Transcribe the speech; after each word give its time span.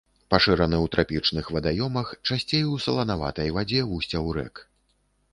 Пашыраны 0.33 0.75
ў 0.83 0.87
трапічных 0.93 1.49
вадаёмах, 1.55 2.13
часцей 2.27 2.63
у 2.71 2.79
саланаватай 2.85 3.53
вадзе 3.59 3.83
вусцяў 3.91 4.33
рэк. 4.39 4.55